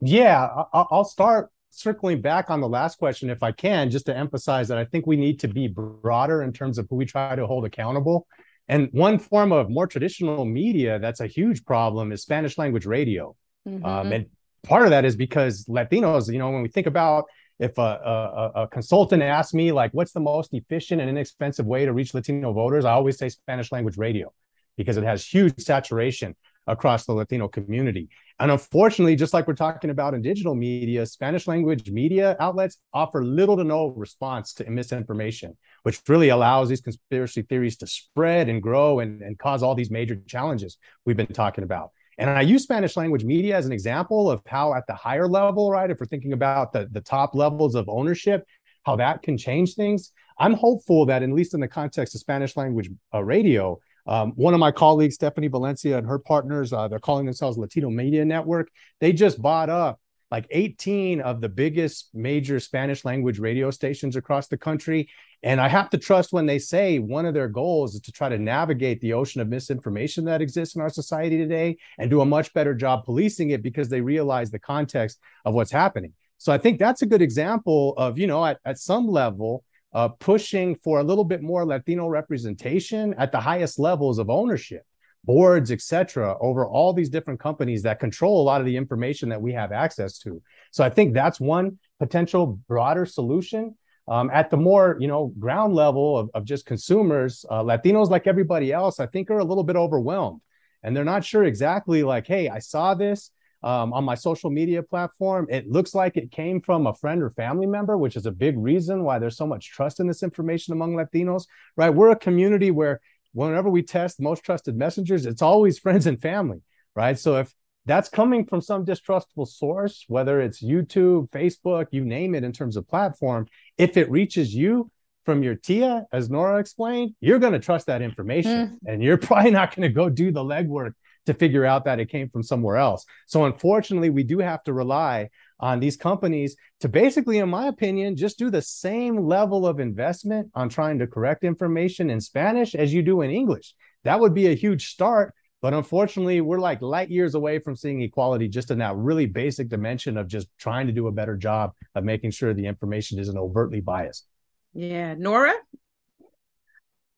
[0.00, 4.68] Yeah i'll start circling back on the last question, if I can, just to emphasize
[4.68, 7.46] that I think we need to be broader in terms of who we try to
[7.46, 8.26] hold accountable.
[8.68, 13.34] And one form of more traditional media that's a huge problem is Spanish language radio.
[13.68, 13.84] Mm-hmm.
[13.84, 14.26] Um, and
[14.62, 17.24] part of that is because Latinos, you know, when we think about
[17.58, 21.84] if a, a, a, consultant asks me like what's the most efficient and inexpensive way
[21.84, 24.32] to reach latino voters i always say spanish language radio
[24.76, 26.34] because it has huge saturation
[26.66, 28.08] across the Latino community.
[28.42, 33.24] And unfortunately, just like we're talking about in digital media, Spanish language media outlets offer
[33.24, 38.60] little to no response to misinformation, which really allows these conspiracy theories to spread and
[38.60, 40.76] grow and, and cause all these major challenges
[41.06, 41.92] we've been talking about.
[42.18, 45.70] And I use Spanish language media as an example of how, at the higher level,
[45.70, 48.44] right, if we're thinking about the, the top levels of ownership,
[48.82, 50.10] how that can change things.
[50.36, 54.54] I'm hopeful that, at least in the context of Spanish language uh, radio, um, one
[54.54, 58.68] of my colleagues, Stephanie Valencia, and her partners, uh, they're calling themselves Latino Media Network.
[59.00, 60.00] They just bought up
[60.32, 65.10] like 18 of the biggest major Spanish language radio stations across the country.
[65.42, 68.30] And I have to trust when they say one of their goals is to try
[68.30, 72.24] to navigate the ocean of misinformation that exists in our society today and do a
[72.24, 76.14] much better job policing it because they realize the context of what's happening.
[76.38, 80.08] So I think that's a good example of, you know, at, at some level, uh,
[80.08, 84.86] pushing for a little bit more Latino representation at the highest levels of ownership,
[85.24, 89.40] boards, etc., over all these different companies that control a lot of the information that
[89.40, 90.42] we have access to.
[90.70, 93.76] So I think that's one potential broader solution.
[94.08, 98.26] Um, at the more you know ground level of, of just consumers, uh, Latinos like
[98.26, 100.40] everybody else, I think are a little bit overwhelmed,
[100.82, 103.30] and they're not sure exactly like, hey, I saw this
[103.62, 105.46] um, on my social media platform.
[105.50, 108.58] It looks like it came from a friend or family member, which is a big
[108.58, 111.44] reason why there's so much trust in this information among Latinos,
[111.76, 111.90] right?
[111.90, 113.00] We're a community where
[113.32, 116.62] whenever we test most trusted messengers, it's always friends and family,
[116.94, 117.18] right?
[117.18, 122.44] So if that's coming from some distrustful source, whether it's YouTube, Facebook, you name it
[122.44, 123.46] in terms of platform,
[123.76, 124.90] if it reaches you,
[125.24, 128.78] from your tia, as Nora explained, you're going to trust that information mm.
[128.86, 130.94] and you're probably not going to go do the legwork
[131.26, 133.04] to figure out that it came from somewhere else.
[133.26, 138.16] So unfortunately, we do have to rely on these companies to basically, in my opinion,
[138.16, 142.92] just do the same level of investment on trying to correct information in Spanish as
[142.92, 143.74] you do in English.
[144.04, 145.34] That would be a huge start.
[145.60, 149.68] But unfortunately, we're like light years away from seeing equality just in that really basic
[149.68, 153.38] dimension of just trying to do a better job of making sure the information isn't
[153.38, 154.26] overtly biased.
[154.74, 155.14] Yeah.
[155.14, 155.54] Nora,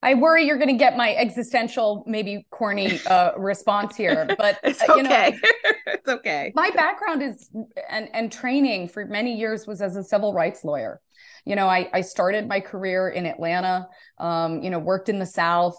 [0.05, 4.83] I worry you're going to get my existential, maybe corny uh, response here, but it's
[4.83, 4.97] uh, okay.
[4.97, 5.39] you know,
[5.87, 6.53] it's okay.
[6.55, 7.51] My background is
[7.89, 11.01] and and training for many years was as a civil rights lawyer.
[11.47, 13.89] You know, I I started my career in Atlanta.
[14.19, 15.75] Um, you know, worked in the South,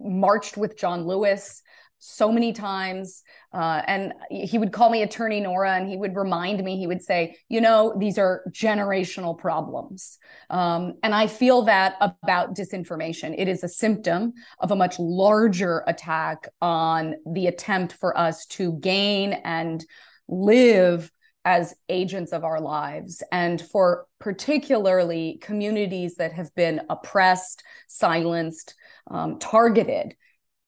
[0.00, 1.62] marched with John Lewis
[2.00, 3.22] so many times.
[3.52, 7.02] Uh, and he would call me Attorney Nora and he would remind me, he would
[7.02, 10.18] say, you know, these are generational problems.
[10.48, 13.34] Um, and I feel that about disinformation.
[13.36, 18.72] It is a symptom of a much larger attack on the attempt for us to
[18.72, 19.84] gain and
[20.26, 21.12] live
[21.44, 28.74] as agents of our lives and for particularly communities that have been oppressed, silenced,
[29.10, 30.14] um, targeted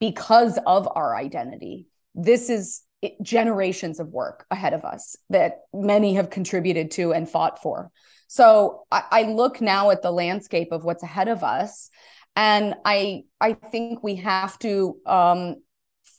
[0.03, 1.86] because of our identity.
[2.12, 2.82] This is
[3.22, 7.92] generations of work ahead of us that many have contributed to and fought for.
[8.26, 11.88] So I, I look now at the landscape of what's ahead of us,
[12.34, 15.62] and I I think we have to um,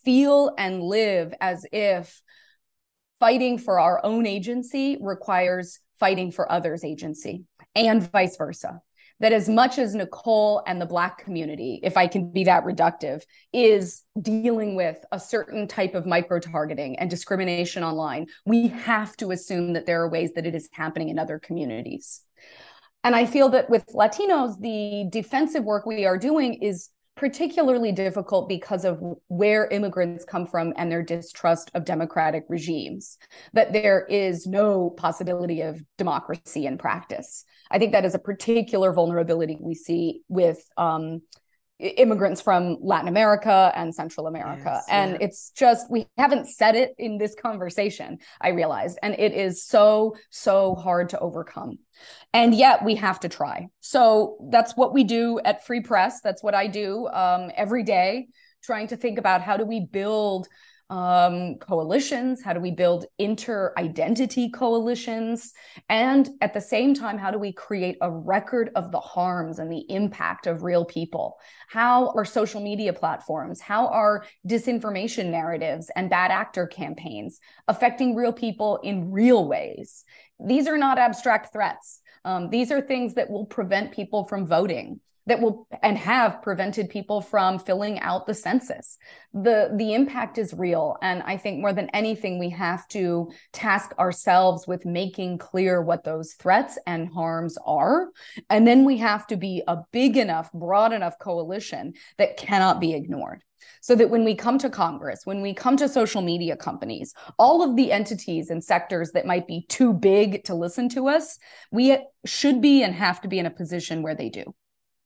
[0.05, 2.21] feel and live as if
[3.19, 7.43] fighting for our own agency requires fighting for others' agency,
[7.75, 8.81] and vice versa
[9.23, 13.21] that as much as Nicole and the Black community, if I can be that reductive,
[13.53, 19.31] is dealing with a certain type of micro targeting and discrimination online, we have to
[19.31, 22.21] assume that there are ways that it is happening in other communities.
[23.05, 28.49] And I feel that with Latinos, the defensive work we are doing is particularly difficult
[28.49, 33.17] because of where immigrants come from and their distrust of democratic regimes,
[33.53, 37.45] that there is no possibility of democracy in practice.
[37.69, 41.21] I think that is a particular vulnerability we see with um,
[41.79, 44.63] immigrants from Latin America and Central America.
[44.75, 45.17] Yes, and yeah.
[45.21, 48.99] it's just, we haven't said it in this conversation, I realized.
[49.03, 51.79] And it is so, so hard to overcome.
[52.33, 53.67] And yet we have to try.
[53.81, 56.21] So that's what we do at Free Press.
[56.21, 58.27] That's what I do um, every day,
[58.63, 60.47] trying to think about how do we build
[60.89, 62.43] um, coalitions?
[62.43, 65.53] How do we build inter identity coalitions?
[65.89, 69.71] And at the same time, how do we create a record of the harms and
[69.71, 71.37] the impact of real people?
[71.69, 78.33] How are social media platforms, how are disinformation narratives and bad actor campaigns affecting real
[78.33, 80.03] people in real ways?
[80.45, 82.01] These are not abstract threats.
[82.25, 86.89] Um, these are things that will prevent people from voting that will and have prevented
[86.89, 88.97] people from filling out the census.
[89.33, 90.97] The the impact is real.
[91.01, 96.03] And i think more than anything we have to task ourselves with making clear what
[96.03, 98.09] those threats and harms are.
[98.49, 102.93] And then we have to be a big enough broad enough coalition that cannot be
[102.93, 103.43] ignored.
[103.81, 107.63] So that when we come to Congress, when we come to social media companies, all
[107.63, 111.39] of the entities and sectors that might be too big to listen to us,
[111.71, 114.53] we should be and have to be in a position where they do.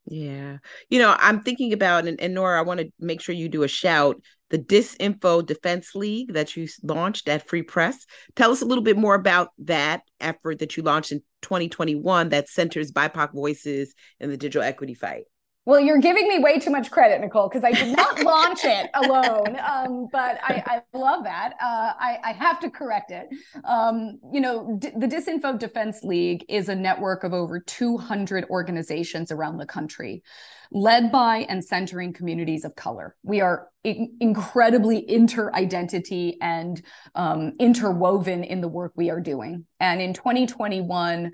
[0.10, 0.58] Yeah.
[0.90, 3.64] You know, I'm thinking about, and, and Nora, I want to make sure you do
[3.64, 8.06] a shout the Disinfo Defense League that you launched at Free Press.
[8.36, 12.50] Tell us a little bit more about that effort that you launched in 2021 that
[12.50, 15.24] centers BIPOC voices in the digital equity fight.
[15.68, 18.90] Well, you're giving me way too much credit, Nicole, because I did not launch it
[18.94, 19.58] alone.
[19.60, 21.56] Um, but I, I, love that.
[21.62, 23.28] Uh, I, I, have to correct it.
[23.66, 29.30] Um, you know, D- the Disinfo Defense League is a network of over 200 organizations
[29.30, 30.24] around the country,
[30.72, 33.18] led by and centering communities of color.
[33.24, 36.82] We are in- incredibly inter-identity and
[37.14, 39.66] um, interwoven in the work we are doing.
[39.82, 41.34] And in 2021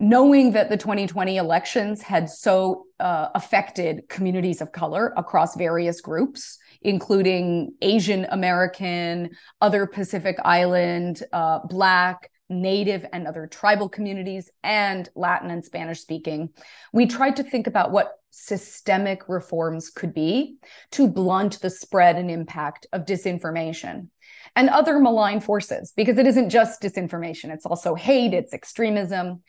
[0.00, 6.58] knowing that the 2020 elections had so uh, affected communities of color across various groups,
[6.82, 9.30] including Asian American,
[9.60, 16.50] other Pacific Island, uh, Black, Native, and other tribal communities, and Latin and Spanish speaking,
[16.92, 20.56] we tried to think about what systemic reforms could be
[20.90, 24.08] to blunt the spread and impact of disinformation
[24.56, 29.42] and other malign forces, because it isn't just disinformation, it's also hate, it's extremism.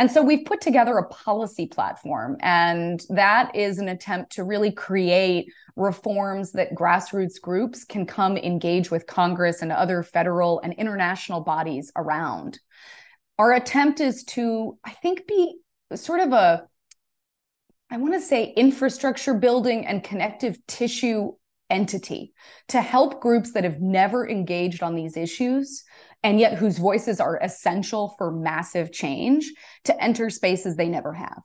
[0.00, 4.72] And so we've put together a policy platform, and that is an attempt to really
[4.72, 11.42] create reforms that grassroots groups can come engage with Congress and other federal and international
[11.42, 12.58] bodies around.
[13.38, 15.58] Our attempt is to, I think, be
[15.94, 16.66] sort of a
[17.92, 21.32] I want to say infrastructure building and connective tissue
[21.68, 22.32] entity
[22.68, 25.84] to help groups that have never engaged on these issues
[26.22, 29.52] and yet whose voices are essential for massive change
[29.84, 31.42] to enter spaces they never have.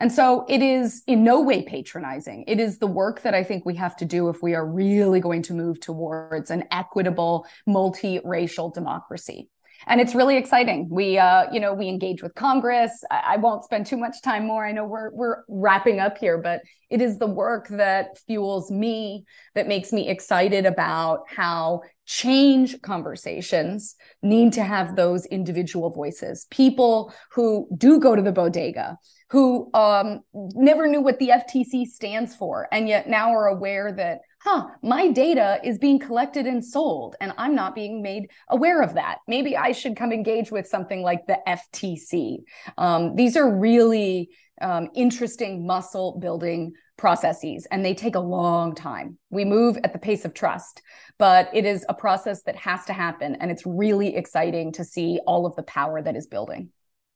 [0.00, 2.44] And so it is in no way patronizing.
[2.46, 5.20] It is the work that I think we have to do if we are really
[5.20, 9.50] going to move towards an equitable, multiracial democracy
[9.86, 10.88] and it's really exciting.
[10.90, 13.04] We, uh, you know, we engage with Congress.
[13.10, 14.66] I, I, won't spend too much time more.
[14.66, 19.24] I know we're we're wrapping up here, but it is the work that fuels me,
[19.54, 26.46] that makes me excited about how change conversations need to have those individual voices.
[26.50, 28.96] People who do go to the bodega,
[29.30, 34.20] who um, never knew what the FTC stands for, and yet now are aware that
[34.48, 38.94] huh, my data is being collected and sold, and I'm not being made aware of
[38.94, 39.18] that.
[39.26, 42.38] Maybe I should come engage with something like the FTC.
[42.78, 44.30] Um, these are really
[44.62, 49.18] um, interesting muscle building processes, and they take a long time.
[49.28, 50.80] We move at the pace of trust,
[51.18, 55.20] but it is a process that has to happen, and it's really exciting to see
[55.26, 56.70] all of the power that is building.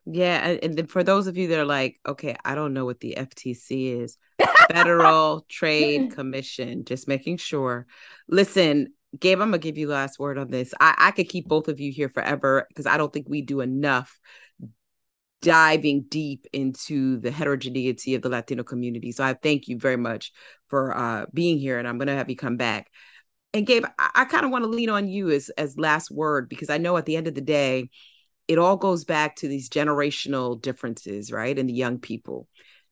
[0.04, 3.14] Yeah, and for those of you that are like, okay, I don't know what the
[3.16, 4.18] FTC is,
[4.70, 7.86] Federal Trade Commission, just making sure.
[8.28, 10.72] Listen, Gabe, I'm gonna give you last word on this.
[10.80, 13.60] I, I could keep both of you here forever because I don't think we do
[13.60, 14.18] enough
[15.42, 19.12] diving deep into the heterogeneity of the Latino community.
[19.12, 20.32] So I thank you very much
[20.68, 22.88] for uh, being here, and I'm gonna have you come back.
[23.52, 26.48] And Gabe, I, I kind of want to lean on you as as last word
[26.48, 27.90] because I know at the end of the day,
[28.48, 31.58] it all goes back to these generational differences, right?
[31.58, 32.48] And the young people.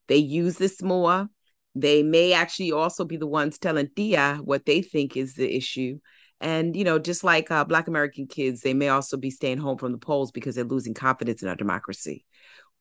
[0.08, 1.28] They use this more.
[1.74, 5.98] They may actually also be the ones telling Tia what they think is the issue.
[6.40, 9.78] And, you know, just like uh, Black American kids, they may also be staying home
[9.78, 12.24] from the polls because they're losing confidence in our democracy.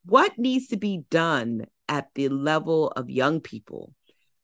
[0.05, 3.93] What needs to be done at the level of young people,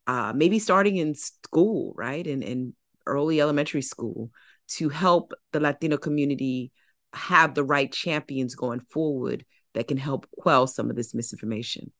[0.05, 2.25] uh, maybe starting in school, right?
[2.27, 2.73] In, in
[3.05, 4.31] early elementary school,
[4.67, 6.71] to help the Latino community
[7.13, 11.91] have the right champions going forward that can help quell some of this misinformation.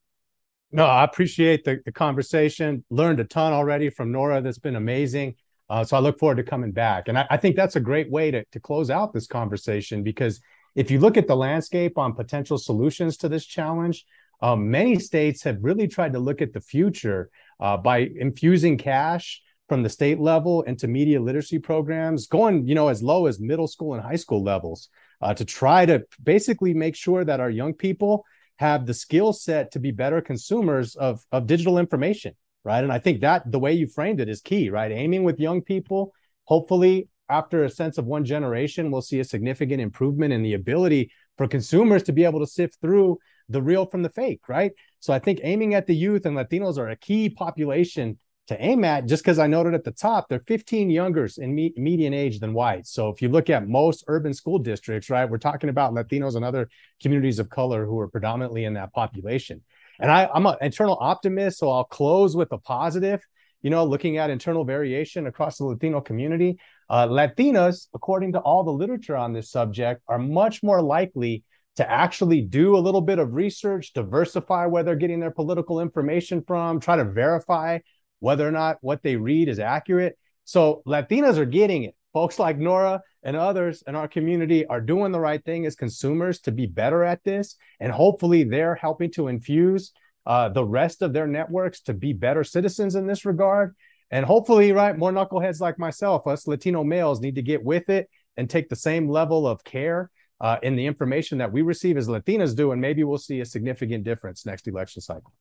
[0.76, 2.84] No, I appreciate the, the conversation.
[2.90, 4.42] Learned a ton already from Nora.
[4.42, 5.36] That's been amazing.
[5.70, 7.08] Uh, so I look forward to coming back.
[7.08, 10.42] And I, I, think that's a great way to, to close out this conversation because
[10.76, 14.06] if you look at the landscape on potential solutions to this challenge,
[14.42, 17.30] um, many states have really tried to look at the future
[17.62, 22.90] uh, by infusing cash from the state level into media literacy programs, going you know
[22.90, 24.90] as low as middle school and high school levels
[25.22, 28.26] uh, to try to basically make sure that our young people
[28.58, 32.34] have the skill set to be better consumers of, of digital information,
[32.64, 32.84] right?
[32.84, 34.92] And I think that the way you framed it is key, right?
[34.92, 36.14] Aiming with young people,
[36.46, 41.12] hopefully after a sense of one generation, we'll see a significant improvement in the ability
[41.38, 43.18] for consumers to be able to sift through
[43.50, 44.72] the real from the fake, right?
[45.00, 48.84] So I think aiming at the youth and Latinos are a key population to aim
[48.84, 52.40] at just because I noted at the top, they're 15 younger in me- median age
[52.40, 52.92] than whites.
[52.92, 56.46] So if you look at most urban school districts, right, we're talking about Latinos and
[56.46, 56.70] other
[57.02, 59.62] communities of color who are predominantly in that population.
[60.00, 63.22] And I, I'm an internal optimist, so I'll close with a positive.
[63.62, 68.64] You know, looking at internal variation across the Latino community, uh, Latinas, according to all
[68.64, 71.44] the literature on this subject, are much more likely
[71.78, 76.44] to actually do a little bit of research, diversify where they're getting their political information
[76.46, 77.80] from, try to verify
[78.26, 80.18] whether or not what they read is accurate.
[80.46, 81.96] So Latinas are getting it.
[82.12, 86.40] Folks like Nora and others in our community are doing the right thing as consumers
[86.40, 87.56] to be better at this.
[87.80, 89.92] And hopefully they're helping to infuse
[90.26, 93.76] uh, the rest of their networks to be better citizens in this regard.
[94.10, 98.10] And hopefully, right, more knuckleheads like myself, us Latino males, need to get with it
[98.38, 100.10] and take the same level of care
[100.42, 102.72] uh, in the information that we receive as Latinas do.
[102.72, 105.32] And maybe we'll see a significant difference next election cycle.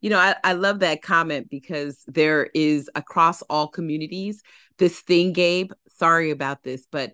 [0.00, 4.42] You know, I, I love that comment because there is across all communities
[4.78, 5.72] this thing, Gabe.
[5.88, 7.12] Sorry about this, but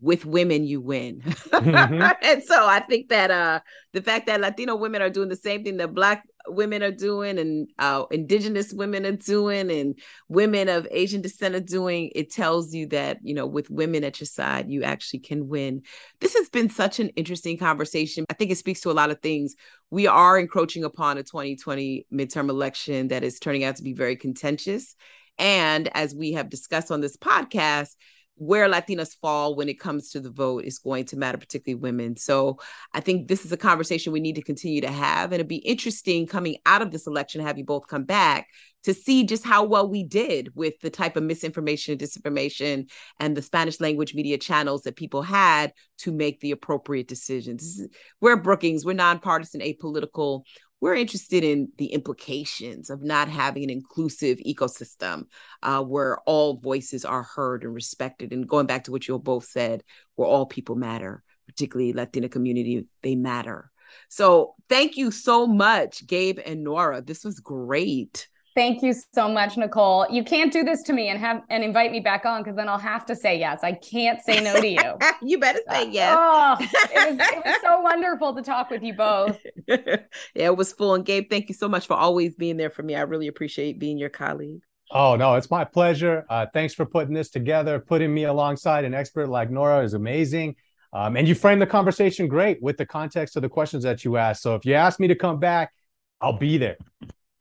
[0.00, 2.02] with women you win mm-hmm.
[2.22, 3.60] and so i think that uh
[3.92, 7.38] the fact that latino women are doing the same thing that black women are doing
[7.38, 12.74] and uh indigenous women are doing and women of asian descent are doing it tells
[12.74, 15.82] you that you know with women at your side you actually can win.
[16.20, 18.24] This has been such an interesting conversation.
[18.30, 19.54] I think it speaks to a lot of things.
[19.90, 24.16] We are encroaching upon a 2020 midterm election that is turning out to be very
[24.16, 24.94] contentious.
[25.38, 27.96] And as we have discussed on this podcast
[28.36, 32.16] where Latinas fall when it comes to the vote is going to matter, particularly women.
[32.16, 32.58] So
[32.92, 35.26] I think this is a conversation we need to continue to have.
[35.26, 38.48] And it'd be interesting coming out of this election to have you both come back
[38.84, 43.36] to see just how well we did with the type of misinformation and disinformation and
[43.36, 47.80] the Spanish language media channels that people had to make the appropriate decisions.
[48.20, 50.42] We're Brookings, we're nonpartisan, apolitical
[50.82, 55.26] we're interested in the implications of not having an inclusive ecosystem
[55.62, 58.32] uh, where all voices are heard and respected.
[58.32, 59.84] And going back to what you both said,
[60.16, 63.70] where all people matter, particularly Latina community, they matter.
[64.08, 67.00] So thank you so much, Gabe and Nora.
[67.00, 68.26] This was great.
[68.54, 70.06] Thank you so much, Nicole.
[70.10, 72.68] You can't do this to me and have and invite me back on because then
[72.68, 73.60] I'll have to say yes.
[73.62, 74.78] I can't say no to you.
[75.22, 76.14] you better say yes.
[76.18, 79.38] Oh, it was, it was so wonderful to talk with you both.
[79.66, 79.96] yeah,
[80.34, 80.94] it was full.
[80.94, 82.94] And Gabe, thank you so much for always being there for me.
[82.94, 84.60] I really appreciate being your colleague.
[84.90, 86.26] Oh no, it's my pleasure.
[86.28, 87.80] Uh, thanks for putting this together.
[87.80, 90.56] Putting me alongside an expert like Nora is amazing.
[90.92, 94.18] Um, and you framed the conversation great with the context of the questions that you
[94.18, 94.42] asked.
[94.42, 95.72] So if you ask me to come back,
[96.20, 96.76] I'll be there.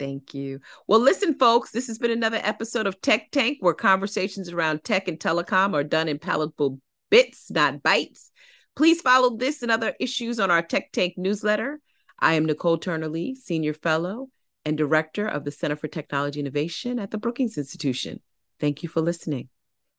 [0.01, 0.61] Thank you.
[0.87, 5.07] Well, listen, folks, this has been another episode of Tech Tank where conversations around tech
[5.07, 6.79] and telecom are done in palatable
[7.11, 8.31] bits, not bites.
[8.75, 11.79] Please follow this and other issues on our Tech Tank newsletter.
[12.17, 14.29] I am Nicole Turner Lee, Senior Fellow
[14.65, 18.21] and Director of the Center for Technology Innovation at the Brookings Institution.
[18.59, 19.49] Thank you for listening.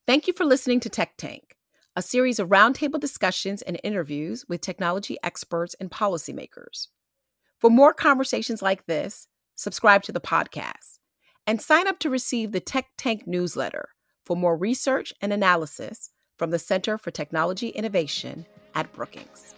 [0.08, 1.54] Thank you for listening to Tech Tank,
[1.94, 6.88] a series of roundtable discussions and interviews with technology experts and policymakers.
[7.60, 9.28] For more conversations like this,
[9.62, 10.98] subscribe to the podcast,
[11.46, 13.88] and sign up to receive the Tech Tank newsletter
[14.26, 19.54] for more research and analysis from the Center for Technology Innovation at Brookings.